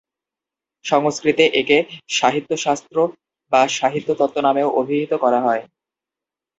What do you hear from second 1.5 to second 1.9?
একে